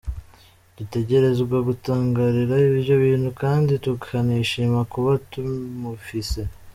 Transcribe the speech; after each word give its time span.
Dutegerezwa 0.77 1.57
gutangarira 1.67 2.55
ivyo 2.69 2.95
bintu 3.05 3.29
kandi 3.41 3.71
tukanishima 3.85 4.79
kuba 4.93 5.11
tumufise. 5.29 6.39